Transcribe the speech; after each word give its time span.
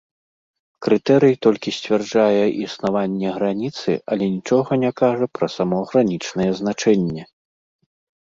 Крытэрый 0.83 1.35
толькі 1.45 1.73
сцвярджае 1.77 2.45
існаванне 2.65 3.29
граніцы, 3.35 3.89
але 4.15 4.25
нічога 4.37 4.71
не 4.85 4.91
кажа 5.03 5.25
пра 5.39 5.51
само 5.57 5.77
гранічнае 5.93 6.49
значэнне. 6.63 7.23